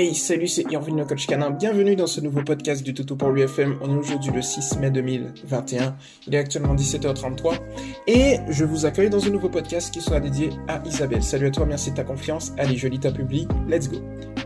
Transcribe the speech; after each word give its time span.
Hey, 0.00 0.14
salut, 0.14 0.46
c'est 0.46 0.70
Irvine 0.70 0.98
le 0.98 1.04
coach 1.04 1.26
canin. 1.26 1.50
Bienvenue 1.50 1.96
dans 1.96 2.06
ce 2.06 2.20
nouveau 2.20 2.40
podcast 2.44 2.84
du 2.84 2.94
Toto 2.94 3.16
pour 3.16 3.30
l'UFM. 3.30 3.78
On 3.80 3.92
est 3.92 3.98
aujourd'hui 3.98 4.30
le 4.30 4.42
6 4.42 4.76
mai 4.78 4.92
2021. 4.92 5.96
Il 6.28 6.36
est 6.36 6.38
actuellement 6.38 6.76
17h33. 6.76 7.58
Et 8.06 8.36
je 8.48 8.64
vous 8.64 8.86
accueille 8.86 9.10
dans 9.10 9.26
un 9.26 9.30
nouveau 9.30 9.48
podcast 9.48 9.92
qui 9.92 10.00
sera 10.00 10.20
dédié 10.20 10.50
à 10.68 10.80
Isabelle. 10.86 11.24
Salut 11.24 11.48
à 11.48 11.50
toi, 11.50 11.66
merci 11.66 11.90
de 11.90 11.96
ta 11.96 12.04
confiance. 12.04 12.52
Allez, 12.58 12.76
je 12.76 12.86
lis 12.86 13.00
ta 13.00 13.10
publi. 13.10 13.48
Let's 13.68 13.88
go. 13.88 13.96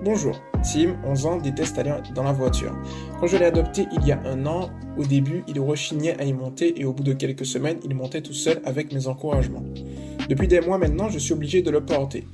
Bonjour. 0.03 0.41
Tim, 0.63 0.97
11 1.05 1.27
ans, 1.27 1.37
déteste 1.37 1.79
aller 1.79 1.93
dans 2.15 2.23
la 2.23 2.33
voiture. 2.33 2.75
Quand 3.21 3.27
je 3.27 3.37
l'ai 3.37 3.45
adopté 3.45 3.89
il 3.93 4.07
y 4.07 4.13
a 4.13 4.23
un 4.25 4.47
an, 4.47 4.71
au 4.97 5.05
début, 5.05 5.45
il 5.49 5.61
rechignait 5.61 6.19
à 6.19 6.25
y 6.25 6.33
monter 6.33 6.81
et 6.81 6.87
au 6.87 6.95
bout 6.95 7.03
de 7.03 7.13
quelques 7.13 7.45
semaines, 7.45 7.77
il 7.85 7.95
montait 7.95 8.23
tout 8.23 8.33
seul 8.33 8.63
avec 8.65 8.91
mes 8.95 9.07
encouragements. 9.07 9.65
Depuis 10.31 10.49
des 10.49 10.63
mois 10.63 10.79
maintenant, 10.79 11.11
je 11.11 11.19
suis 11.19 11.35
obligé 11.35 11.61
de 11.61 11.71
le 11.71 11.85
porter. 11.85 12.25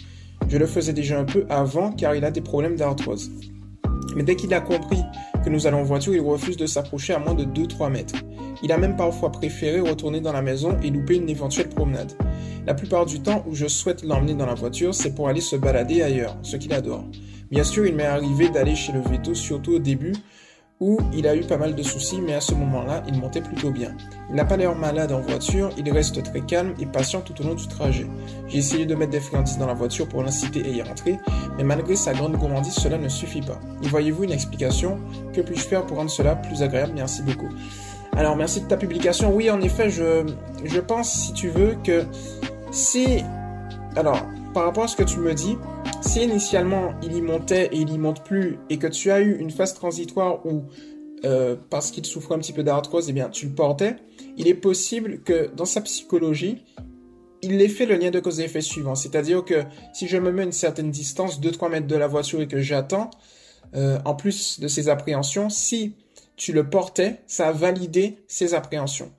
Je 0.48 0.56
le 0.56 0.66
faisais 0.66 0.94
déjà 0.94 1.18
un 1.18 1.24
peu 1.24 1.44
avant 1.50 1.92
car 1.92 2.14
il 2.14 2.24
a 2.24 2.30
des 2.30 2.40
problèmes 2.40 2.76
d'arthrose. 2.76 3.30
Mais 4.16 4.22
dès 4.22 4.34
qu'il 4.34 4.52
a 4.54 4.60
compris 4.60 5.02
que 5.44 5.50
nous 5.50 5.66
allons 5.66 5.80
en 5.80 5.84
voiture, 5.84 6.14
il 6.14 6.20
refuse 6.20 6.56
de 6.56 6.66
s'approcher 6.66 7.12
à 7.12 7.18
moins 7.18 7.34
de 7.34 7.44
2-3 7.44 7.90
mètres. 7.90 8.14
Il 8.62 8.72
a 8.72 8.78
même 8.78 8.96
parfois 8.96 9.30
préféré 9.30 9.80
retourner 9.80 10.20
dans 10.20 10.32
la 10.32 10.42
maison 10.42 10.76
et 10.82 10.90
louper 10.90 11.16
une 11.16 11.28
éventuelle 11.28 11.68
promenade. 11.68 12.12
La 12.66 12.74
plupart 12.74 13.06
du 13.06 13.20
temps 13.20 13.44
où 13.46 13.54
je 13.54 13.66
souhaite 13.66 14.02
l'emmener 14.02 14.34
dans 14.34 14.46
la 14.46 14.54
voiture, 14.54 14.94
c'est 14.94 15.14
pour 15.14 15.28
aller 15.28 15.40
se 15.40 15.56
balader 15.56 16.02
ailleurs, 16.02 16.36
ce 16.42 16.56
qu'il 16.56 16.72
adore. 16.72 17.04
Bien 17.50 17.64
sûr, 17.64 17.86
il 17.86 17.94
m'est 17.94 18.04
arrivé 18.04 18.48
d'aller 18.48 18.74
chez 18.74 18.92
le 18.92 19.00
veto, 19.00 19.34
surtout 19.34 19.74
au 19.74 19.78
début, 19.78 20.12
où 20.80 20.98
il 21.12 21.26
a 21.26 21.34
eu 21.34 21.40
pas 21.40 21.56
mal 21.56 21.74
de 21.74 21.82
soucis, 21.82 22.20
mais 22.20 22.34
à 22.34 22.40
ce 22.40 22.54
moment-là, 22.54 23.02
il 23.08 23.20
montait 23.20 23.40
plutôt 23.40 23.70
bien. 23.70 23.96
Il 24.30 24.36
n'a 24.36 24.44
pas 24.44 24.56
l'air 24.56 24.74
malade 24.76 25.10
en 25.10 25.20
voiture, 25.20 25.70
il 25.76 25.90
reste 25.90 26.22
très 26.22 26.40
calme 26.40 26.74
et 26.78 26.86
patient 26.86 27.20
tout 27.20 27.40
au 27.40 27.44
long 27.44 27.54
du 27.54 27.66
trajet. 27.66 28.06
J'ai 28.46 28.58
essayé 28.58 28.86
de 28.86 28.94
mettre 28.94 29.10
des 29.10 29.20
friandises 29.20 29.58
dans 29.58 29.66
la 29.66 29.74
voiture 29.74 30.08
pour 30.08 30.22
l'inciter 30.22 30.64
à 30.64 30.68
y 30.68 30.82
rentrer, 30.82 31.18
mais 31.56 31.64
malgré 31.64 31.96
sa 31.96 32.12
grande 32.12 32.36
gourmandise, 32.36 32.74
cela 32.74 32.98
ne 32.98 33.08
suffit 33.08 33.42
pas. 33.42 33.58
Y 33.82 33.88
voyez-vous 33.88 34.24
une 34.24 34.32
explication? 34.32 34.98
Que 35.32 35.40
puis-je 35.40 35.62
faire 35.62 35.84
pour 35.84 35.96
rendre 35.96 36.10
cela 36.10 36.36
plus 36.36 36.62
agréable? 36.62 36.92
Merci 36.94 37.22
beaucoup. 37.22 37.48
Alors, 38.16 38.36
merci 38.36 38.60
de 38.60 38.66
ta 38.66 38.76
publication. 38.76 39.34
Oui, 39.34 39.50
en 39.50 39.60
effet, 39.60 39.90
je, 39.90 40.26
je 40.64 40.80
pense, 40.80 41.12
si 41.12 41.32
tu 41.32 41.48
veux, 41.48 41.76
que 41.84 42.04
si... 42.70 43.22
Alors, 43.96 44.26
par 44.58 44.64
rapport 44.64 44.82
à 44.82 44.88
ce 44.88 44.96
que 44.96 45.04
tu 45.04 45.20
me 45.20 45.34
dis, 45.34 45.56
si 46.00 46.20
initialement 46.20 46.92
il 47.00 47.16
y 47.16 47.22
montait 47.22 47.66
et 47.66 47.76
il 47.76 47.90
y 47.90 47.96
monte 47.96 48.24
plus 48.24 48.58
et 48.70 48.76
que 48.76 48.88
tu 48.88 49.12
as 49.12 49.20
eu 49.20 49.38
une 49.38 49.52
phase 49.52 49.72
transitoire 49.72 50.44
où 50.44 50.64
euh, 51.24 51.54
parce 51.70 51.92
qu'il 51.92 52.04
souffrait 52.04 52.34
un 52.34 52.40
petit 52.40 52.52
peu 52.52 52.64
d'arthrose, 52.64 53.08
eh 53.08 53.12
bien 53.12 53.28
tu 53.28 53.46
le 53.46 53.54
portais, 53.54 53.94
il 54.36 54.48
est 54.48 54.54
possible 54.54 55.20
que 55.22 55.48
dans 55.54 55.64
sa 55.64 55.80
psychologie, 55.82 56.64
il 57.40 57.62
ait 57.62 57.68
fait 57.68 57.86
le 57.86 57.94
lien 57.94 58.10
de 58.10 58.18
cause 58.18 58.40
et 58.40 58.46
effet 58.46 58.60
suivant. 58.60 58.96
C'est-à-dire 58.96 59.44
que 59.44 59.62
si 59.92 60.08
je 60.08 60.16
me 60.16 60.32
mets 60.32 60.42
une 60.42 60.50
certaine 60.50 60.90
distance, 60.90 61.40
2-3 61.40 61.70
mètres 61.70 61.86
de 61.86 61.94
la 61.94 62.08
voiture 62.08 62.40
et 62.40 62.48
que 62.48 62.58
j'attends, 62.58 63.10
euh, 63.76 64.00
en 64.04 64.16
plus 64.16 64.58
de 64.58 64.66
ses 64.66 64.88
appréhensions, 64.88 65.50
si 65.50 65.94
tu 66.34 66.52
le 66.52 66.68
portais, 66.68 67.20
ça 67.28 67.46
a 67.46 67.52
validé 67.52 68.16
ses 68.26 68.54
appréhensions. 68.54 69.12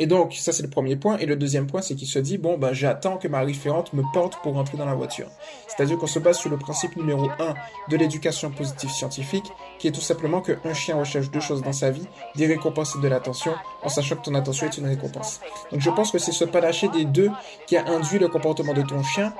Et 0.00 0.06
donc, 0.06 0.32
ça 0.32 0.50
c'est 0.50 0.62
le 0.62 0.70
premier 0.70 0.96
point. 0.96 1.18
Et 1.18 1.26
le 1.26 1.36
deuxième 1.36 1.66
point, 1.66 1.82
c'est 1.82 1.94
qu'il 1.94 2.08
se 2.08 2.18
dit, 2.18 2.38
bon, 2.38 2.56
ben, 2.56 2.72
j'attends 2.72 3.18
que 3.18 3.28
ma 3.28 3.40
référente 3.40 3.92
me 3.92 4.02
porte 4.14 4.42
pour 4.42 4.54
rentrer 4.54 4.78
dans 4.78 4.86
la 4.86 4.94
voiture. 4.94 5.26
C'est-à-dire 5.68 5.98
qu'on 5.98 6.06
se 6.06 6.18
base 6.18 6.38
sur 6.38 6.48
le 6.48 6.56
principe 6.56 6.96
numéro 6.96 7.28
1 7.38 7.54
de 7.90 7.96
l'éducation 7.98 8.50
positive 8.50 8.90
scientifique, 8.90 9.44
qui 9.78 9.88
est 9.88 9.92
tout 9.92 10.00
simplement 10.00 10.40
qu'un 10.40 10.72
chien 10.72 10.96
recherche 10.96 11.30
deux 11.30 11.40
choses 11.40 11.62
dans 11.62 11.74
sa 11.74 11.90
vie, 11.90 12.06
des 12.34 12.46
récompenses 12.46 12.96
et 12.96 13.02
de 13.02 13.08
l'attention, 13.08 13.52
en 13.82 13.90
sachant 13.90 14.16
que 14.16 14.22
ton 14.22 14.34
attention 14.34 14.66
est 14.66 14.78
une 14.78 14.86
récompense. 14.86 15.40
Donc 15.70 15.80
je 15.82 15.90
pense 15.90 16.10
que 16.10 16.18
c'est 16.18 16.32
ce 16.32 16.46
panaché 16.46 16.88
des 16.88 17.04
deux 17.04 17.30
qui 17.66 17.76
a 17.76 17.86
induit 17.86 18.18
le 18.18 18.28
comportement 18.28 18.72
de 18.72 18.82
ton 18.82 19.02
chien, 19.02 19.34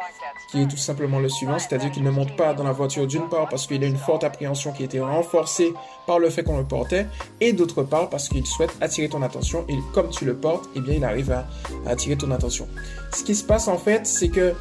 qui 0.50 0.60
est 0.62 0.68
tout 0.68 0.76
simplement 0.76 1.20
le 1.20 1.30
suivant, 1.30 1.58
c'est-à-dire 1.58 1.90
qu'il 1.90 2.02
ne 2.02 2.10
monte 2.10 2.36
pas 2.36 2.52
dans 2.52 2.64
la 2.64 2.72
voiture 2.72 3.06
d'une 3.06 3.28
part 3.28 3.48
parce 3.48 3.66
qu'il 3.66 3.82
a 3.82 3.86
une 3.86 3.96
forte 3.96 4.24
appréhension 4.24 4.72
qui 4.72 4.84
été 4.84 5.00
renforcée 5.00 5.72
par 6.06 6.18
le 6.18 6.28
fait 6.28 6.42
qu'on 6.42 6.58
le 6.58 6.64
portait, 6.64 7.06
et 7.40 7.52
d'autre 7.52 7.82
part 7.82 8.10
parce 8.10 8.28
qu'il 8.28 8.46
souhaite 8.46 8.76
attirer 8.80 9.08
ton 9.08 9.22
attention, 9.22 9.64
et 9.68 9.78
comme 9.94 10.10
tu 10.10 10.24
le 10.24 10.34
portes, 10.34 10.49
eh 10.74 10.80
bien 10.80 10.94
il 10.94 11.04
arrive 11.04 11.32
à, 11.32 11.46
à 11.86 11.90
attirer 11.90 12.16
ton 12.16 12.30
attention. 12.30 12.66
Ce 13.14 13.24
qui 13.24 13.34
se 13.34 13.44
passe 13.44 13.68
en 13.68 13.78
fait, 13.78 14.06
c'est 14.06 14.28
que 14.28 14.54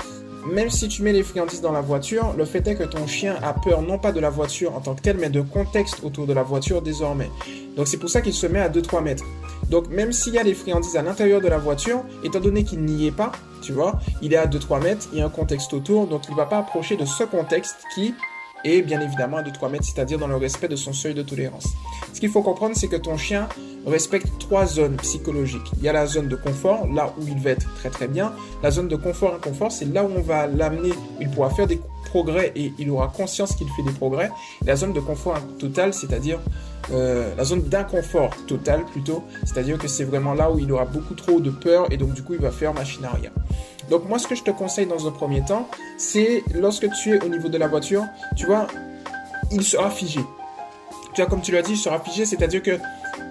même 0.46 0.70
si 0.70 0.88
tu 0.88 1.04
mets 1.04 1.14
les 1.14 1.24
friandises 1.24 1.62
dans 1.62 1.72
la 1.72 1.82
voiture, 1.82 2.34
le 2.38 2.46
fait 2.46 2.66
est 2.68 2.76
que 2.76 2.84
ton 2.84 3.08
chien 3.08 3.36
a 3.42 3.54
peur 3.54 3.82
non 3.82 3.98
pas 3.98 4.12
de 4.12 4.20
la 4.20 4.30
voiture 4.30 4.76
en 4.76 4.80
tant 4.80 4.96
que 4.96 5.02
telle, 5.02 5.18
mais 5.18 5.30
de 5.30 5.42
contexte 5.42 6.04
autour 6.04 6.28
de 6.28 6.34
la 6.34 6.44
voiture 6.44 6.82
désormais. 6.82 7.30
Donc 7.76 7.88
c'est 7.88 7.98
pour 7.98 8.10
ça 8.10 8.22
qu'il 8.22 8.34
se 8.34 8.48
met 8.48 8.60
à 8.60 8.70
2-3 8.70 9.04
mètres. 9.04 9.26
Donc 9.70 9.90
même 9.90 10.12
s'il 10.12 10.34
y 10.34 10.38
a 10.38 10.44
les 10.44 10.54
friandises 10.54 10.96
à 10.96 11.02
l'intérieur 11.02 11.42
de 11.42 11.48
la 11.48 11.58
voiture, 11.58 12.04
étant 12.24 12.40
donné 12.40 12.64
qu'il 12.64 12.82
n'y 12.82 13.08
est 13.08 13.16
pas, 13.16 13.32
tu 13.62 13.74
vois, 13.74 14.00
il 14.22 14.34
est 14.34 14.38
à 14.38 14.48
2-3 14.48 14.82
mètres, 14.82 15.08
il 15.12 15.20
y 15.20 15.22
a 15.22 15.26
un 15.26 15.30
contexte 15.30 15.74
autour, 15.74 16.08
donc 16.08 16.24
il 16.28 16.32
ne 16.32 16.38
va 16.38 16.46
pas 16.46 16.60
approcher 16.60 16.96
de 16.96 17.06
ce 17.06 17.24
contexte 17.24 17.78
qui 17.94 18.14
est 18.64 18.82
bien 18.82 19.02
évidemment 19.02 19.38
à 19.38 19.44
2-3 19.44 19.72
mètres, 19.72 19.86
c'est-à-dire 19.86 20.18
dans 20.18 20.28
le 20.28 20.36
respect 20.36 20.68
de 20.68 20.76
son 20.76 20.94
seuil 20.94 21.14
de 21.14 21.22
tolérance. 21.22 21.68
Ce 22.14 22.20
qu'il 22.20 22.30
faut 22.30 22.42
comprendre, 22.42 22.76
c'est 22.76 22.88
que 22.88 22.96
ton 22.96 23.18
chien 23.18 23.48
respecte 23.86 24.28
trois 24.40 24.66
zones 24.66 24.98
psychologiques. 24.98 25.72
Il 25.78 25.84
y 25.84 25.90
a 25.90 25.94
la 25.94 26.06
zone 26.06 26.28
de 26.28 26.36
confort, 26.36 26.88
là 26.88 27.14
où 27.18 27.28
il 27.28 27.40
va 27.40 27.52
être 27.52 27.74
très 27.76 27.90
très 27.90 28.08
bien. 28.08 28.34
La 28.62 28.72
zone 28.72 28.88
de 28.88 28.96
confort 28.96 29.36
inconfort, 29.36 29.72
c'est 29.72 29.86
là 29.86 30.04
où 30.04 30.10
on 30.16 30.22
va 30.22 30.48
l'amener, 30.48 30.92
il 31.20 31.30
pourra 31.30 31.50
faire 31.50 31.68
des 31.68 31.80
progrès 32.06 32.52
et 32.56 32.74
il 32.80 32.90
aura 32.90 33.08
conscience 33.08 33.56
qu'il 33.56 33.68
fait 33.70 33.84
des 33.84 33.92
progrès. 33.92 34.32
La 34.66 34.76
zone 34.76 34.94
de 34.94 35.00
confort 35.00 35.40
total, 35.60 35.94
c'est-à-dire 35.94 36.40
euh, 36.92 37.34
la 37.36 37.44
zone 37.44 37.62
d'inconfort 37.64 38.32
total 38.48 38.84
plutôt, 38.86 39.24
c'est-à-dire 39.46 39.78
que 39.78 39.88
c'est 39.88 40.06
vraiment 40.06 40.34
là 40.34 40.52
où 40.52 40.60
il 40.60 40.72
aura 40.72 40.86
beaucoup 40.86 41.14
trop 41.14 41.40
de 41.40 41.52
peur 41.52 41.92
et 41.92 41.98
donc 41.98 42.14
du 42.14 42.24
coup 42.24 42.34
il 42.34 42.42
va 42.42 42.52
faire 42.52 42.74
machine. 42.74 43.06
Donc 43.90 44.08
moi 44.08 44.20
ce 44.20 44.28
que 44.28 44.36
je 44.36 44.44
te 44.44 44.52
conseille 44.52 44.86
dans 44.86 45.08
un 45.08 45.12
premier 45.12 45.44
temps, 45.44 45.68
c'est 45.98 46.44
lorsque 46.54 46.90
tu 46.92 47.16
es 47.16 47.24
au 47.24 47.30
niveau 47.30 47.50
de 47.50 47.58
la 47.58 47.68
voiture, 47.68 48.06
tu 48.36 48.46
vois, 48.46 48.68
il 49.52 49.64
sera 49.64 49.90
figé. 49.90 50.22
Tu 51.14 51.22
vois, 51.22 51.30
comme 51.30 51.42
tu 51.42 51.52
l'as 51.52 51.62
dit, 51.62 51.74
il 51.74 51.78
sera 51.78 52.00
figé, 52.00 52.26
c'est-à-dire 52.26 52.62
que 52.62 52.78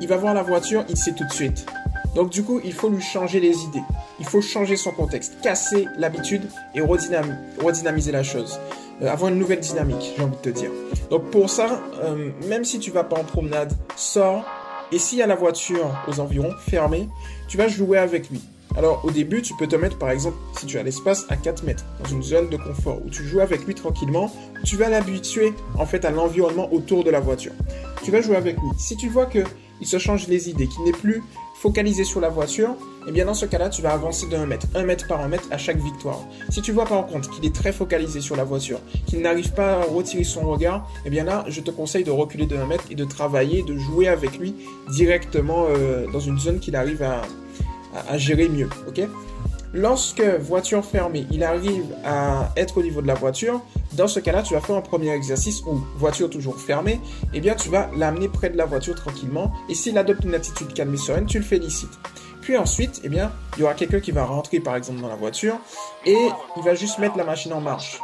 il 0.01 0.09
va 0.09 0.17
voir 0.17 0.35
la 0.35 0.43
voiture, 0.43 0.85
il 0.89 0.97
sait 0.97 1.13
tout 1.13 1.25
de 1.25 1.33
suite. 1.33 1.67
Donc 2.15 2.31
du 2.31 2.43
coup, 2.43 2.61
il 2.65 2.73
faut 2.73 2.89
lui 2.89 3.03
changer 3.03 3.41
les 3.41 3.63
idées. 3.65 3.83
Il 4.19 4.27
faut 4.27 4.41
changer 4.41 4.77
son 4.77 4.91
contexte, 4.91 5.41
casser 5.41 5.87
l'habitude 5.97 6.49
et 6.75 6.81
redynamiser 6.81 8.13
la 8.13 8.23
chose. 8.23 8.59
Euh, 9.03 9.09
avoir 9.09 9.31
une 9.31 9.39
nouvelle 9.39 9.61
dynamique, 9.61 10.15
j'ai 10.17 10.23
envie 10.23 10.37
de 10.37 10.43
te 10.43 10.49
dire. 10.49 10.71
Donc 11.11 11.31
pour 11.31 11.49
ça, 11.49 11.81
euh, 12.03 12.31
même 12.49 12.65
si 12.65 12.81
tu 12.81 12.91
vas 12.91 13.05
pas 13.05 13.17
en 13.17 13.25
promenade, 13.25 13.73
sors. 13.97 14.45
Et 14.91 14.99
s'il 14.99 15.19
y 15.19 15.23
a 15.23 15.27
la 15.27 15.35
voiture 15.35 15.95
aux 16.09 16.19
environs, 16.19 16.55
fermée, 16.67 17.09
tu 17.47 17.59
vas 17.59 17.69
jouer 17.69 17.99
avec 17.99 18.31
lui. 18.31 18.41
Alors 18.79 19.05
au 19.05 19.11
début, 19.11 19.43
tu 19.43 19.55
peux 19.55 19.67
te 19.67 19.75
mettre 19.75 19.99
par 19.99 20.11
exemple, 20.11 20.37
si 20.57 20.65
tu 20.65 20.79
as 20.79 20.85
l'espace, 20.85 21.27
à 21.29 21.37
4 21.37 21.65
mètres, 21.65 21.85
dans 22.01 22.09
une 22.11 22.23
zone 22.23 22.49
de 22.49 22.57
confort, 22.57 23.05
où 23.05 23.11
tu 23.11 23.25
joues 23.25 23.41
avec 23.41 23.67
lui 23.67 23.75
tranquillement, 23.75 24.33
tu 24.65 24.77
vas 24.77 24.89
l'habituer 24.89 25.53
en 25.77 25.85
fait 25.85 26.05
à 26.05 26.13
l'environnement 26.13 26.73
autour 26.73 27.03
de 27.03 27.11
la 27.11 27.19
voiture. 27.19 27.51
Tu 28.05 28.13
vas 28.13 28.21
jouer 28.21 28.37
avec 28.37 28.55
lui. 28.55 28.69
Si 28.79 28.97
tu 28.97 29.09
vois 29.09 29.27
que 29.27 29.41
il 29.81 29.87
se 29.87 29.99
change 29.99 30.29
les 30.29 30.49
idées, 30.49 30.69
qu'il 30.69 30.85
n'est 30.85 30.93
plus 30.93 31.23
focalisé 31.57 32.05
sur 32.05 32.21
la 32.21 32.29
voiture, 32.29 32.71
et 32.71 33.09
eh 33.09 33.13
bien 33.13 33.25
dans 33.25 33.35
ce 33.35 33.47
cas-là, 33.47 33.69
tu 33.69 33.83
vas 33.83 33.93
avancer 33.93 34.29
de 34.29 34.37
1 34.37 34.47
mètre, 34.47 34.67
1 34.77 34.85
mètre 34.85 35.09
par 35.09 35.21
1 35.23 35.29
mètre 35.29 35.49
à 35.51 35.59
chaque 35.59 35.79
victoire. 35.79 36.21
Si 36.49 36.63
tu 36.63 36.71
vois 36.71 36.85
par 36.85 37.05
contre 37.07 37.31
qu'il 37.31 37.45
est 37.45 37.55
très 37.55 37.73
focalisé 37.73 38.21
sur 38.21 38.37
la 38.37 38.45
voiture, 38.45 38.79
qu'il 39.07 39.21
n'arrive 39.21 39.53
pas 39.55 39.81
à 39.81 39.83
retirer 39.83 40.23
son 40.23 40.43
regard, 40.43 40.89
eh 41.05 41.11
bien 41.11 41.25
là, 41.25 41.45
je 41.49 41.61
te 41.61 41.73
conseille 41.73 42.05
de 42.05 42.13
reculer 42.13 42.47
de 42.47 42.57
1 42.57 42.67
mètre 42.67 42.85
et 42.91 42.95
de 42.95 43.05
travailler, 43.05 43.63
de 43.63 43.77
jouer 43.77 44.07
avec 44.07 44.39
lui 44.39 44.55
directement 44.93 45.67
euh, 45.69 46.07
dans 46.13 46.21
une 46.21 46.39
zone 46.39 46.61
qu'il 46.61 46.77
arrive 46.77 47.03
à, 47.03 47.23
à, 48.09 48.19
gérer 48.19 48.49
mieux, 48.49 48.69
ok? 48.87 49.09
Lorsque 49.75 50.23
voiture 50.23 50.85
fermée, 50.85 51.27
il 51.31 51.45
arrive 51.45 51.85
à 52.05 52.51
être 52.57 52.79
au 52.79 52.83
niveau 52.83 53.03
de 53.03 53.07
la 53.07 53.15
voiture, 53.15 53.61
dans 53.93 54.09
ce 54.09 54.19
cas-là, 54.19 54.43
tu 54.43 54.55
vas 54.55 54.61
faire 54.61 54.77
un 54.77 54.81
premier 54.81 55.11
exercice 55.11 55.63
où 55.67 55.81
voiture 55.97 56.31
toujours 56.31 56.59
fermée, 56.59 57.01
eh 57.35 57.41
bien 57.41 57.55
tu 57.55 57.69
vas 57.69 57.91
l'amener 57.95 58.29
près 58.29 58.49
de 58.49 58.57
la 58.57 58.65
voiture 58.65 58.95
tranquillement 58.95 59.53
et 59.69 59.75
s'il 59.75 59.99
adopte 59.99 60.25
une 60.25 60.35
attitude 60.35 60.73
calme 60.73 60.95
et 60.95 60.99
sereine, 60.99 61.27
tu 61.27 61.39
le 61.39 61.45
félicites. 61.45 61.99
Puis 62.41 62.57
ensuite, 62.57 63.03
eh 63.05 63.11
bien, 63.11 63.31
il 63.57 63.61
y 63.61 63.63
aura 63.65 63.75
quelqu'un 63.75 64.01
qui 64.01 64.11
va 64.11 64.25
rentrer 64.25 64.59
par 64.59 64.75
exemple 64.75 65.03
dans 65.03 65.09
la 65.09 65.17
voiture 65.17 65.59
et 66.07 66.17
il 66.57 66.63
va 66.63 66.75
juste 66.75 66.99
mettre 66.99 67.19
la 67.19 67.25
machine 67.25 67.53
en 67.53 67.61
marche. 67.61 68.01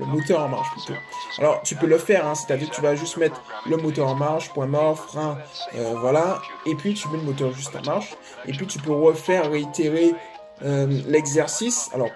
Le 0.00 0.06
moteur 0.06 0.40
en 0.40 0.48
marche 0.48 0.70
plutôt. 0.72 0.98
Alors 1.38 1.62
tu 1.62 1.76
peux 1.76 1.86
le 1.86 1.98
faire, 1.98 2.26
hein, 2.26 2.34
c'est-à-dire 2.34 2.70
tu 2.70 2.80
vas 2.80 2.94
juste 2.94 3.16
mettre 3.16 3.40
le 3.66 3.76
moteur 3.76 4.08
en 4.08 4.14
marche, 4.14 4.50
point 4.50 4.66
mort, 4.66 4.98
frein, 4.98 5.38
euh, 5.74 5.94
voilà, 5.98 6.40
et 6.66 6.74
puis 6.74 6.94
tu 6.94 7.08
mets 7.08 7.18
le 7.18 7.24
moteur 7.24 7.52
juste 7.52 7.74
en 7.76 7.82
marche, 7.82 8.14
et 8.46 8.52
puis 8.52 8.66
tu 8.66 8.78
peux 8.78 8.92
refaire, 8.92 9.50
réitérer 9.50 10.14
euh, 10.62 10.86
l'exercice, 11.06 11.90
alors 11.94 12.08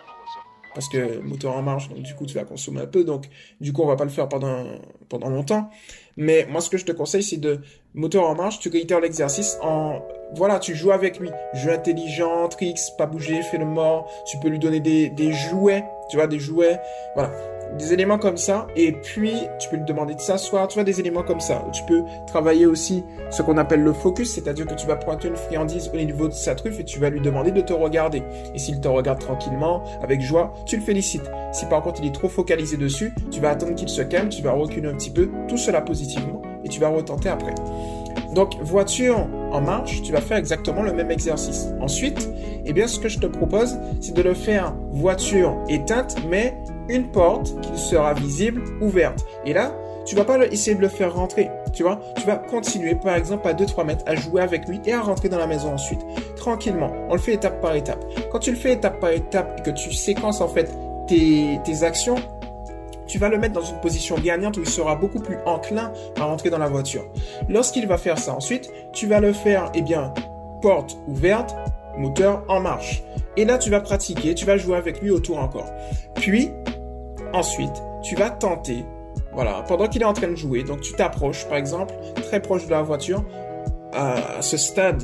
parce 0.75 0.89
que 0.89 1.19
moteur 1.21 1.57
en 1.57 1.63
marche, 1.63 1.89
donc 1.89 2.03
du 2.03 2.15
coup 2.15 2.27
tu 2.27 2.35
vas 2.35 2.45
consommer 2.45 2.81
un 2.81 2.87
peu, 2.87 3.05
donc 3.05 3.29
du 3.61 3.73
coup 3.73 3.83
on 3.83 3.87
va 3.87 3.97
pas 3.97 4.05
le 4.05 4.11
faire 4.11 4.29
pendant 4.29 4.65
pendant 5.09 5.29
longtemps. 5.29 5.71
Mais 6.17 6.47
moi 6.51 6.61
ce 6.61 6.71
que 6.71 6.79
je 6.79 6.85
te 6.85 6.93
conseille 6.93 7.23
c'est 7.23 7.39
de 7.39 7.61
moteur 7.95 8.25
en 8.25 8.35
marche, 8.35 8.59
tu 8.59 8.69
réitères 8.69 9.01
l'exercice 9.01 9.59
en 9.63 10.01
voilà, 10.35 10.61
tu 10.61 10.75
joues 10.75 10.93
avec 10.93 11.19
lui, 11.19 11.31
jeu 11.55 11.73
intelligent, 11.73 12.49
tricks, 12.49 12.79
pas 12.97 13.07
bouger, 13.07 13.43
fais 13.43 13.59
le 13.59 13.65
mort, 13.65 14.09
tu 14.27 14.39
peux 14.39 14.49
lui 14.49 14.61
donner 14.61 14.81
des, 14.81 15.09
des 15.11 15.33
jouets, 15.33 15.85
tu 16.09 16.17
vois 16.17 16.29
des 16.29 16.39
jouets, 16.39 16.79
voilà. 17.15 17.33
Des 17.79 17.93
éléments 17.93 18.19
comme 18.19 18.37
ça, 18.37 18.67
et 18.77 18.93
puis 18.93 19.33
tu 19.59 19.69
peux 19.69 19.77
lui 19.77 19.85
demander 19.85 20.15
de 20.15 20.21
s'asseoir, 20.21 20.69
tu 20.69 20.75
vois, 20.75 20.85
des 20.85 21.01
éléments 21.01 21.23
comme 21.23 21.41
ça, 21.41 21.65
tu 21.73 21.83
peux 21.85 22.03
travailler 22.27 22.67
aussi 22.67 23.05
ce 23.31 23.43
qu'on 23.43 23.57
appelle 23.57 23.83
le 23.83 23.93
focus, 23.93 24.35
c'est-à-dire 24.35 24.67
que 24.67 24.75
tu 24.75 24.87
vas 24.87 24.97
pointer 24.97 25.29
une 25.29 25.37
friandise 25.37 25.91
au 25.93 25.97
niveau 25.97 26.29
de 26.29 26.33
sa 26.33 26.55
truffe 26.55 26.81
et 26.81 26.85
tu 26.85 26.99
vas 26.99 27.11
lui 27.11 27.21
demander 27.21 27.51
de 27.53 27.61
te 27.61 27.73
regarder. 27.73 28.23
Et 28.55 28.59
s'il 28.59 28.81
te 28.81 28.89
regarde 28.89 29.21
tranquillement, 29.21 29.85
avec 30.03 30.21
joie, 30.21 30.53
tu 30.67 30.77
le 30.77 30.83
félicites. 30.83 31.31
Si 31.53 31.67
par 31.67 31.83
contre 31.83 32.01
il 32.03 32.09
est 32.09 32.15
trop 32.15 32.29
focalisé 32.29 32.77
dessus, 32.77 33.13
tu 33.31 33.41
vas 33.41 33.51
attendre 33.51 33.75
qu'il 33.75 33.89
se 33.89 34.03
calme, 34.03 34.29
tu 34.29 34.43
vas 34.43 34.53
reculer 34.53 34.89
un 34.89 34.95
petit 34.95 35.11
peu, 35.11 35.31
tout 35.49 35.57
cela 35.57 35.81
positivement, 35.81 36.43
et 36.65 36.69
tu 36.69 36.81
vas 36.81 36.89
retenter 36.89 37.29
après. 37.29 37.55
Donc, 38.35 38.55
voiture 38.63 39.27
en 39.51 39.61
marche, 39.61 40.03
tu 40.03 40.13
vas 40.13 40.21
faire 40.21 40.37
exactement 40.37 40.83
le 40.83 40.93
même 40.93 41.11
exercice. 41.11 41.69
Ensuite, 41.81 42.31
eh 42.65 42.73
bien, 42.73 42.87
ce 42.87 43.01
que 43.01 43.09
je 43.09 43.19
te 43.19 43.27
propose, 43.27 43.77
c'est 44.01 44.15
de 44.15 44.23
le 44.23 44.35
faire 44.35 44.75
voiture 44.93 45.57
éteinte, 45.69 46.17
mais 46.29 46.55
une 46.91 47.11
porte 47.11 47.61
qui 47.61 47.79
sera 47.79 48.15
visible 48.15 48.63
ouverte. 48.81 49.25
Et 49.45 49.53
là, 49.53 49.73
tu 50.05 50.17
vas 50.17 50.25
pas 50.25 50.39
essayer 50.47 50.75
de 50.75 50.81
le 50.81 50.89
faire 50.89 51.15
rentrer, 51.15 51.51
tu 51.73 51.83
vois. 51.83 52.01
Tu 52.17 52.27
vas 52.27 52.37
continuer, 52.37 52.95
par 52.95 53.15
exemple, 53.15 53.47
à 53.47 53.53
2-3 53.53 53.85
mètres, 53.85 54.05
à 54.07 54.17
jouer 54.17 54.43
avec 54.43 54.67
lui 54.67 54.81
et 54.85 54.93
à 54.93 55.01
rentrer 55.01 55.29
dans 55.29 55.39
la 55.39 55.47
maison 55.47 55.73
ensuite. 55.73 56.01
Tranquillement. 56.37 56.91
On 57.09 57.15
le 57.15 57.21
fait 57.21 57.35
étape 57.35 57.61
par 57.61 57.75
étape. 57.75 58.05
Quand 58.33 58.39
tu 58.39 58.51
le 58.51 58.57
fais 58.57 58.73
étape 58.73 58.99
par 58.99 59.11
étape 59.11 59.61
et 59.61 59.63
que 59.63 59.71
tu 59.71 59.93
séquences, 59.93 60.41
en 60.41 60.49
fait, 60.49 60.71
tes, 61.07 61.61
tes 61.65 61.83
actions, 61.83 62.17
tu 63.07 63.19
vas 63.19 63.29
le 63.29 63.39
mettre 63.39 63.55
dans 63.55 63.65
une 63.65 63.81
position 63.81 64.17
gagnante 64.17 64.57
où 64.57 64.61
il 64.61 64.69
sera 64.69 64.95
beaucoup 64.95 65.21
plus 65.21 65.39
enclin 65.45 65.93
à 66.19 66.25
rentrer 66.25 66.49
dans 66.49 66.59
la 66.59 66.69
voiture. 66.69 67.05
Lorsqu'il 67.49 67.87
va 67.87 67.99
faire 67.99 68.19
ça 68.19 68.35
ensuite, 68.35 68.71
tu 68.93 69.07
vas 69.07 69.21
le 69.21 69.33
faire, 69.33 69.71
eh 69.75 69.83
bien, 69.83 70.15
porte 70.63 70.97
ouverte, 71.09 71.55
moteur 71.99 72.45
en 72.49 72.61
marche. 72.61 73.03
Et 73.37 73.45
là, 73.45 73.59
tu 73.59 73.71
vas 73.71 73.81
pratiquer, 73.81 74.35
tu 74.35 74.45
vas 74.45 74.57
jouer 74.57 74.77
avec 74.77 75.01
lui 75.03 75.11
autour 75.11 75.39
encore. 75.39 75.67
Puis, 76.15 76.51
ensuite, 77.33 77.83
tu 78.03 78.15
vas 78.15 78.31
tenter, 78.31 78.85
voilà, 79.33 79.63
pendant 79.67 79.89
qu'il 79.89 80.03
est 80.03 80.07
en 80.07 80.13
train 80.13 80.29
de 80.29 80.37
jouer, 80.37 80.63
donc 80.63 80.81
tu 80.81 80.93
t'approches, 80.95 81.47
par 81.47 81.59
exemple, 81.59 81.95
très 82.17 82.41
proche 82.41 82.67
de 82.67 82.71
la 82.71 82.83
voiture, 82.83 83.25
à 83.93 84.41
ce 84.41 84.57
stade 84.57 85.03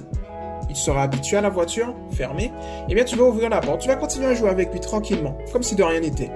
il 0.69 0.77
sera 0.77 1.03
habitué 1.03 1.37
à 1.37 1.41
la 1.41 1.49
voiture 1.49 1.95
fermée, 2.13 2.53
eh 2.89 2.95
bien 2.95 3.05
tu 3.05 3.17
vas 3.17 3.25
ouvrir 3.25 3.49
la 3.49 3.61
porte, 3.61 3.81
tu 3.81 3.89
vas 3.89 3.97
continuer 3.97 4.27
à 4.27 4.35
jouer 4.35 4.51
avec 4.51 4.73
lui 4.73 4.81
tranquillement, 4.81 5.37
comme 5.53 5.63
si 5.63 5.75
de 5.75 5.83
rien 5.83 6.01
n'était. 6.01 6.31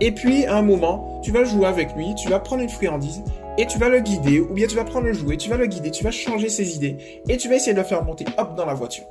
Et 0.00 0.12
puis, 0.12 0.46
à 0.46 0.56
un 0.56 0.62
moment, 0.62 1.20
tu 1.22 1.30
vas 1.30 1.44
jouer 1.44 1.66
avec 1.66 1.94
lui, 1.94 2.14
tu 2.14 2.30
vas 2.30 2.40
prendre 2.40 2.62
une 2.62 2.70
friandise 2.70 3.22
et 3.58 3.66
tu 3.66 3.78
vas 3.78 3.90
le 3.90 4.00
guider, 4.00 4.40
ou 4.40 4.54
bien 4.54 4.66
tu 4.66 4.74
vas 4.74 4.84
prendre 4.84 5.06
le 5.06 5.12
jouet, 5.12 5.36
tu 5.36 5.50
vas 5.50 5.56
le 5.56 5.66
guider, 5.66 5.90
tu 5.90 6.04
vas 6.04 6.10
changer 6.10 6.48
ses 6.48 6.74
idées 6.74 7.22
et 7.28 7.36
tu 7.36 7.48
vas 7.48 7.56
essayer 7.56 7.74
de 7.74 7.78
le 7.78 7.84
faire 7.84 8.02
monter 8.02 8.24
hop 8.38 8.54
dans 8.54 8.64
la 8.64 8.74
voiture. 8.74 9.04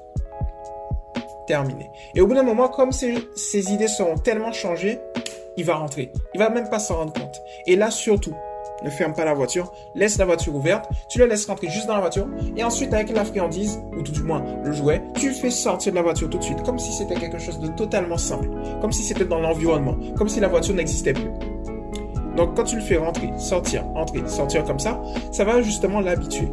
Terminé. 1.46 1.90
Et 2.16 2.22
au 2.22 2.28
bout 2.28 2.34
d'un 2.34 2.44
moment, 2.44 2.68
comme 2.68 2.92
ses, 2.92 3.16
ses 3.36 3.72
idées 3.72 3.88
seront 3.88 4.18
tellement 4.18 4.52
changées, 4.52 5.00
il 5.60 5.66
va 5.66 5.76
rentrer. 5.76 6.12
Il 6.34 6.40
va 6.40 6.50
même 6.50 6.70
pas 6.70 6.80
s'en 6.80 6.96
rendre 6.96 7.14
compte. 7.14 7.42
Et 7.68 7.76
là, 7.76 7.92
surtout, 7.92 8.34
ne 8.84 8.90
ferme 8.90 9.14
pas 9.14 9.26
la 9.26 9.34
voiture, 9.34 9.72
laisse 9.94 10.18
la 10.18 10.26
voiture 10.26 10.56
ouverte, 10.56 10.90
tu 11.10 11.20
le 11.20 11.26
laisses 11.26 11.46
rentrer 11.46 11.68
juste 11.68 11.88
dans 11.88 11.96
la 11.96 12.00
voiture, 12.00 12.28
et 12.56 12.64
ensuite 12.64 12.94
avec 12.94 13.14
la 13.14 13.26
friandise, 13.26 13.82
ou 13.98 14.02
tout 14.02 14.12
du 14.12 14.24
moins 14.24 14.44
le 14.64 14.72
jouet, 14.72 15.02
tu 15.16 15.28
le 15.28 15.34
fais 15.34 15.52
sortir 15.52 15.92
de 15.92 15.98
la 15.98 16.02
voiture 16.02 16.30
tout 16.30 16.38
de 16.38 16.44
suite, 16.44 16.64
comme 16.64 16.80
si 16.80 16.94
c'était 16.94 17.16
quelque 17.16 17.40
chose 17.40 17.60
de 17.60 17.68
totalement 17.68 18.18
simple, 18.18 18.50
comme 18.80 18.94
si 18.94 19.04
c'était 19.04 19.26
dans 19.26 19.40
l'environnement, 19.40 19.98
comme 20.18 20.30
si 20.30 20.40
la 20.40 20.48
voiture 20.48 20.76
n'existait 20.76 21.14
plus. 21.14 21.30
Donc 22.38 22.56
quand 22.56 22.64
tu 22.64 22.78
le 22.78 22.82
fais 22.82 22.98
rentrer, 22.98 23.30
sortir, 23.38 23.86
entrer, 23.96 24.22
sortir 24.28 24.64
comme 24.64 24.80
ça, 24.80 25.02
ça 25.34 25.44
va 25.44 25.62
justement 25.62 26.00
l'habituer. 26.00 26.48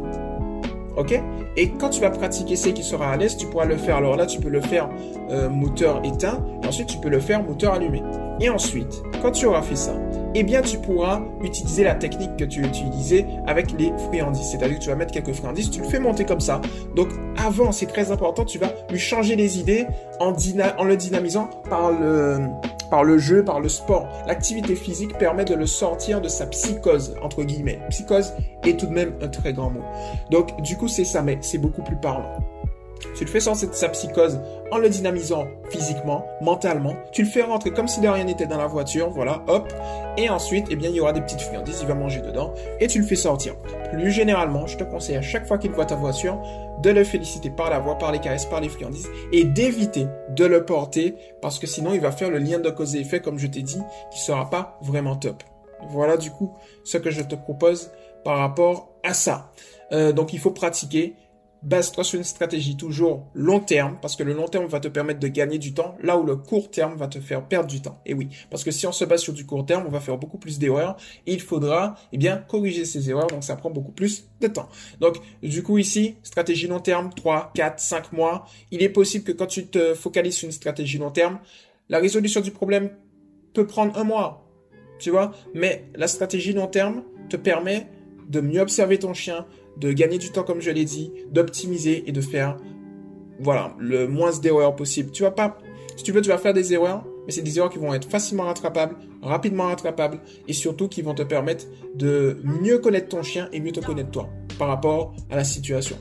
Ok? 0.97 1.17
Et 1.55 1.69
quand 1.69 1.91
tu 1.91 2.01
vas 2.01 2.09
pratiquer 2.09 2.55
c'est 2.55 2.73
qui 2.73 2.83
sera 2.83 3.11
à 3.11 3.15
l'aise, 3.15 3.37
tu 3.37 3.45
pourras 3.45 3.65
le 3.65 3.77
faire. 3.77 3.97
Alors 3.97 4.17
là, 4.17 4.25
tu 4.25 4.39
peux 4.39 4.49
le 4.49 4.61
faire 4.61 4.89
euh, 5.29 5.47
moteur 5.47 6.01
éteint, 6.03 6.43
et 6.61 6.67
ensuite 6.67 6.87
tu 6.87 6.97
peux 6.97 7.09
le 7.09 7.19
faire 7.19 7.41
moteur 7.43 7.73
allumé. 7.73 8.01
Et 8.39 8.49
ensuite, 8.49 9.03
quand 9.21 9.31
tu 9.31 9.45
auras 9.45 9.61
fait 9.61 9.75
ça, 9.75 9.93
eh 10.35 10.43
bien 10.43 10.61
tu 10.61 10.77
pourras 10.77 11.21
utiliser 11.43 11.83
la 11.83 11.95
technique 11.95 12.37
que 12.37 12.45
tu 12.45 12.63
utilisais 12.63 13.25
avec 13.47 13.71
les 13.79 13.91
friandises. 14.07 14.51
C'est-à-dire 14.51 14.77
que 14.77 14.83
tu 14.83 14.89
vas 14.89 14.95
mettre 14.95 15.11
quelques 15.11 15.33
friandises, 15.33 15.71
tu 15.71 15.81
le 15.81 15.87
fais 15.87 15.99
monter 15.99 16.25
comme 16.25 16.39
ça. 16.39 16.61
Donc 16.95 17.09
avant, 17.43 17.71
c'est 17.71 17.87
très 17.87 18.11
important, 18.11 18.45
tu 18.45 18.59
vas 18.59 18.71
lui 18.91 18.99
changer 18.99 19.35
les 19.35 19.59
idées 19.59 19.87
en, 20.19 20.31
le 20.31 20.95
dynamisant 20.95 21.49
par 21.69 21.91
le, 21.91 22.39
par 22.91 23.03
le 23.03 23.17
jeu, 23.17 23.43
par 23.43 23.59
le 23.59 23.69
sport. 23.69 24.07
L'activité 24.27 24.75
physique 24.75 25.17
permet 25.17 25.45
de 25.45 25.55
le 25.55 25.65
sortir 25.65 26.21
de 26.21 26.27
sa 26.27 26.45
psychose, 26.45 27.15
entre 27.23 27.43
guillemets. 27.43 27.79
Psychose 27.89 28.33
est 28.63 28.79
tout 28.79 28.87
de 28.87 28.93
même 28.93 29.13
un 29.21 29.29
très 29.29 29.53
grand 29.53 29.71
mot. 29.71 29.83
Donc 30.29 30.61
du 30.61 30.77
coup, 30.77 30.87
c'est 30.87 31.05
ça, 31.05 31.23
mais 31.23 31.39
c'est 31.41 31.57
beaucoup 31.57 31.81
plus 31.81 31.97
parlant. 31.97 32.37
Tu 33.15 33.25
le 33.25 33.29
fais 33.29 33.39
sortir 33.39 33.69
de 33.69 33.73
sa 33.73 33.89
psychose 33.89 34.39
en 34.71 34.77
le 34.77 34.89
dynamisant 34.89 35.47
physiquement, 35.69 36.25
mentalement. 36.41 36.95
Tu 37.11 37.23
le 37.23 37.29
fais 37.29 37.43
rentrer 37.43 37.71
comme 37.71 37.87
si 37.87 38.01
de 38.01 38.07
rien 38.07 38.25
n'était 38.25 38.47
dans 38.47 38.57
la 38.57 38.67
voiture, 38.67 39.09
voilà, 39.09 39.43
hop. 39.47 39.71
Et 40.17 40.29
ensuite, 40.29 40.67
eh 40.69 40.75
bien, 40.75 40.89
il 40.89 40.95
y 40.95 40.99
aura 40.99 41.13
des 41.13 41.21
petites 41.21 41.41
friandises, 41.41 41.79
il 41.81 41.87
va 41.87 41.93
manger 41.93 42.21
dedans 42.21 42.53
et 42.79 42.87
tu 42.87 42.99
le 42.99 43.05
fais 43.05 43.15
sortir. 43.15 43.55
Plus 43.91 44.11
généralement, 44.11 44.67
je 44.67 44.77
te 44.77 44.83
conseille 44.83 45.17
à 45.17 45.21
chaque 45.21 45.47
fois 45.47 45.57
qu'il 45.57 45.71
voit 45.71 45.85
ta 45.85 45.95
voiture 45.95 46.41
de 46.81 46.89
le 46.89 47.03
féliciter 47.03 47.49
par 47.49 47.69
la 47.69 47.79
voix, 47.79 47.97
par 47.97 48.11
les 48.11 48.19
caresses, 48.19 48.45
par 48.45 48.61
les 48.61 48.69
friandises 48.69 49.09
et 49.31 49.43
d'éviter 49.43 50.07
de 50.29 50.45
le 50.45 50.65
porter 50.65 51.15
parce 51.41 51.59
que 51.59 51.67
sinon 51.67 51.93
il 51.93 52.01
va 52.01 52.11
faire 52.11 52.29
le 52.29 52.37
lien 52.37 52.59
de 52.59 52.69
cause 52.69 52.95
et 52.95 52.99
effet, 52.99 53.19
comme 53.19 53.39
je 53.39 53.47
t'ai 53.47 53.61
dit, 53.61 53.81
qui 54.11 54.19
sera 54.19 54.49
pas 54.49 54.77
vraiment 54.81 55.15
top. 55.15 55.43
Voilà 55.89 56.17
du 56.17 56.31
coup 56.31 56.53
ce 56.83 56.97
que 56.97 57.11
je 57.11 57.21
te 57.21 57.35
propose 57.35 57.91
par 58.23 58.37
rapport 58.37 58.89
à 59.03 59.13
ça. 59.13 59.51
Euh, 59.91 60.11
donc 60.11 60.33
il 60.33 60.39
faut 60.39 60.51
pratiquer 60.51 61.15
base-toi 61.67 62.05
sur 62.05 62.17
une 62.17 62.23
stratégie 62.23 62.77
toujours 62.77 63.27
long 63.33 63.59
terme, 63.59 63.97
parce 64.01 64.15
que 64.15 64.23
le 64.23 64.33
long 64.33 64.47
terme 64.47 64.67
va 64.67 64.79
te 64.79 64.87
permettre 64.87 65.19
de 65.19 65.27
gagner 65.27 65.57
du 65.57 65.73
temps, 65.73 65.97
là 66.01 66.17
où 66.17 66.23
le 66.23 66.37
court 66.37 66.71
terme 66.71 66.95
va 66.95 67.07
te 67.07 67.19
faire 67.19 67.45
perdre 67.45 67.67
du 67.67 67.81
temps. 67.81 68.01
Et 68.05 68.13
oui, 68.13 68.29
parce 68.49 68.63
que 68.63 68.71
si 68.71 68.87
on 68.87 68.93
se 68.93 69.03
base 69.03 69.21
sur 69.21 69.33
du 69.33 69.45
court 69.45 69.65
terme, 69.65 69.83
on 69.85 69.89
va 69.91 69.99
faire 69.99 70.17
beaucoup 70.17 70.37
plus 70.37 70.59
d'erreurs, 70.59 70.95
et 71.25 71.33
il 71.33 71.41
faudra, 71.41 71.95
eh 72.13 72.17
bien, 72.17 72.37
corriger 72.37 72.85
ces 72.85 73.09
erreurs, 73.09 73.27
donc 73.27 73.43
ça 73.43 73.57
prend 73.57 73.69
beaucoup 73.69 73.91
plus 73.91 74.29
de 74.39 74.47
temps. 74.47 74.69
Donc, 75.01 75.17
du 75.43 75.61
coup, 75.61 75.77
ici, 75.77 76.15
stratégie 76.23 76.67
long 76.67 76.79
terme, 76.79 77.09
3, 77.13 77.51
4, 77.53 77.79
5 77.79 78.13
mois, 78.13 78.45
il 78.71 78.81
est 78.81 78.89
possible 78.89 79.25
que 79.25 79.33
quand 79.33 79.47
tu 79.47 79.67
te 79.67 79.93
focalises 79.93 80.35
sur 80.35 80.45
une 80.45 80.53
stratégie 80.53 80.97
long 80.97 81.11
terme, 81.11 81.39
la 81.89 81.99
résolution 81.99 82.39
du 82.39 82.51
problème 82.51 82.91
peut 83.53 83.67
prendre 83.67 83.97
un 83.97 84.05
mois, 84.05 84.49
tu 84.99 85.09
vois, 85.09 85.33
mais 85.53 85.89
la 85.95 86.07
stratégie 86.07 86.53
long 86.53 86.67
terme 86.67 87.03
te 87.29 87.35
permet 87.35 87.87
de 88.29 88.39
mieux 88.39 88.61
observer 88.61 88.99
ton 88.99 89.13
chien, 89.13 89.45
de 89.79 89.91
gagner 89.91 90.17
du 90.17 90.31
temps 90.31 90.43
comme 90.43 90.61
je 90.61 90.71
l'ai 90.71 90.85
dit, 90.85 91.11
d'optimiser 91.31 92.03
et 92.07 92.11
de 92.11 92.21
faire 92.21 92.57
voilà, 93.39 93.75
le 93.77 94.07
moins 94.07 94.31
d'erreurs 94.39 94.75
possible. 94.75 95.11
Tu 95.11 95.23
vas 95.23 95.31
pas 95.31 95.57
si 95.97 96.03
tu 96.03 96.11
veux, 96.11 96.21
tu 96.21 96.29
vas 96.29 96.37
faire 96.37 96.53
des 96.53 96.73
erreurs, 96.73 97.03
mais 97.25 97.31
c'est 97.31 97.41
des 97.41 97.57
erreurs 97.57 97.71
qui 97.71 97.79
vont 97.79 97.91
être 97.91 98.07
facilement 98.07 98.43
rattrapables, 98.43 98.95
rapidement 99.23 99.65
rattrapables 99.65 100.21
et 100.47 100.53
surtout 100.53 100.87
qui 100.87 101.01
vont 101.01 101.15
te 101.15 101.23
permettre 101.23 101.65
de 101.95 102.39
mieux 102.43 102.77
connaître 102.77 103.09
ton 103.09 103.23
chien 103.23 103.49
et 103.51 103.59
mieux 103.59 103.71
te 103.71 103.79
connaître 103.79 104.11
toi 104.11 104.29
par 104.59 104.67
rapport 104.67 105.15
à 105.31 105.35
la 105.35 105.43
situation. 105.43 105.97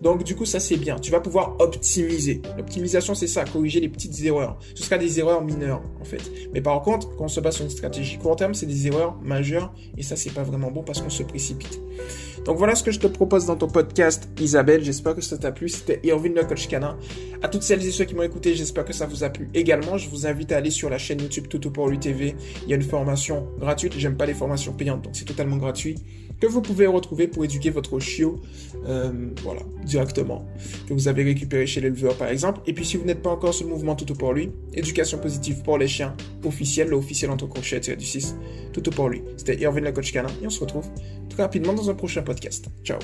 Donc 0.00 0.22
du 0.24 0.36
coup, 0.36 0.44
ça 0.44 0.60
c'est 0.60 0.76
bien. 0.76 0.98
Tu 0.98 1.10
vas 1.10 1.20
pouvoir 1.20 1.56
optimiser. 1.58 2.40
L'optimisation, 2.56 3.14
c'est 3.14 3.26
ça, 3.26 3.44
corriger 3.44 3.80
les 3.80 3.88
petites 3.88 4.20
erreurs. 4.24 4.58
Ce 4.74 4.82
sera 4.82 4.98
des 4.98 5.18
erreurs 5.18 5.42
mineures 5.42 5.82
en 6.00 6.04
fait. 6.04 6.22
Mais 6.52 6.60
par 6.60 6.80
contre, 6.82 7.16
quand 7.16 7.24
on 7.24 7.28
se 7.28 7.40
base 7.40 7.56
sur 7.56 7.64
une 7.64 7.70
stratégie 7.70 8.18
court 8.18 8.36
terme, 8.36 8.54
c'est 8.54 8.66
des 8.66 8.86
erreurs 8.86 9.16
majeures 9.22 9.72
et 9.96 10.02
ça 10.02 10.16
c'est 10.16 10.30
pas 10.30 10.42
vraiment 10.42 10.70
bon 10.70 10.82
parce 10.82 11.00
qu'on 11.00 11.10
se 11.10 11.22
précipite. 11.22 11.80
Donc 12.44 12.56
voilà 12.56 12.74
ce 12.74 12.82
que 12.82 12.92
je 12.92 13.00
te 13.00 13.06
propose 13.06 13.46
dans 13.46 13.56
ton 13.56 13.66
podcast, 13.66 14.28
Isabelle. 14.40 14.82
J'espère 14.84 15.14
que 15.14 15.20
ça 15.20 15.36
t'a 15.36 15.52
plu. 15.52 15.68
C'était 15.68 16.00
Irvin 16.04 16.30
le 16.30 16.44
coach 16.44 16.68
canin. 16.68 16.96
À 17.42 17.48
toutes 17.48 17.62
celles 17.62 17.84
et 17.84 17.90
ceux 17.90 18.04
qui 18.04 18.14
m'ont 18.14 18.22
écouté, 18.22 18.54
j'espère 18.54 18.84
que 18.84 18.92
ça 18.92 19.06
vous 19.06 19.24
a 19.24 19.30
plu 19.30 19.48
également. 19.52 19.98
Je 19.98 20.08
vous 20.08 20.26
invite 20.26 20.52
à 20.52 20.58
aller 20.58 20.70
sur 20.70 20.88
la 20.88 20.98
chaîne 20.98 21.20
YouTube 21.20 21.48
Toto 21.48 21.70
pour 21.70 21.88
lui 21.88 21.98
TV. 21.98 22.34
Il 22.62 22.70
y 22.70 22.72
a 22.72 22.76
une 22.76 22.82
formation 22.82 23.48
gratuite. 23.58 23.94
J'aime 23.98 24.16
pas 24.16 24.26
les 24.26 24.34
formations 24.34 24.72
payantes, 24.72 25.02
donc 25.02 25.16
c'est 25.16 25.24
totalement 25.24 25.56
gratuit 25.56 25.96
que 26.40 26.46
vous 26.46 26.62
pouvez 26.62 26.86
retrouver 26.86 27.28
pour 27.28 27.44
éduquer 27.44 27.70
votre 27.70 27.98
chiot, 27.98 28.40
euh, 28.86 29.30
voilà, 29.42 29.62
directement, 29.88 30.46
que 30.86 30.94
vous 30.94 31.08
avez 31.08 31.24
récupéré 31.24 31.66
chez 31.66 31.80
l'éleveur 31.80 32.14
par 32.16 32.28
exemple. 32.28 32.60
Et 32.66 32.72
puis 32.72 32.84
si 32.84 32.96
vous 32.96 33.04
n'êtes 33.04 33.22
pas 33.22 33.30
encore 33.30 33.54
sur 33.54 33.66
le 33.66 33.72
mouvement 33.72 33.96
Toto 33.96 34.14
pour 34.14 34.32
lui, 34.32 34.50
éducation 34.74 35.18
positive 35.18 35.62
pour 35.62 35.78
les 35.78 35.88
chiens, 35.88 36.14
officiel, 36.44 36.88
l'officiel 36.88 37.30
entre 37.30 37.46
crochets 37.46 37.80
du 37.80 38.04
6, 38.04 38.36
Toto 38.72 38.90
pour 38.90 39.08
lui. 39.08 39.22
C'était 39.36 39.58
Irvin 39.60 39.80
la 39.80 39.92
coach 39.92 40.12
canin 40.12 40.28
et 40.42 40.46
on 40.46 40.50
se 40.50 40.60
retrouve 40.60 40.86
très 41.28 41.42
rapidement 41.42 41.72
dans 41.72 41.90
un 41.90 41.94
prochain 41.94 42.22
podcast. 42.22 42.68
Ciao 42.84 42.98